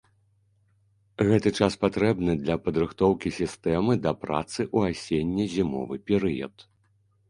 Гэты 1.27 1.49
час 1.59 1.73
патрэбны 1.83 2.31
для 2.43 2.57
падрыхтоўкі 2.65 3.29
сістэмы 3.39 4.01
да 4.09 4.17
працы 4.27 4.61
ў 4.75 4.79
асенне-зімовы 5.01 6.05
перыяд. 6.13 6.71